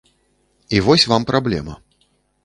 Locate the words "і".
0.77-0.79